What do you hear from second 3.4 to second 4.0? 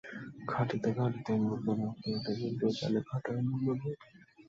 মূল্য নাই।